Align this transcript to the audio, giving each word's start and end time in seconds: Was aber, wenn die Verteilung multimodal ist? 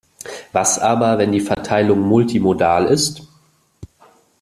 Was 0.51 0.79
aber, 0.79 1.19
wenn 1.19 1.31
die 1.31 1.41
Verteilung 1.41 1.99
multimodal 1.99 2.85
ist? 2.87 3.21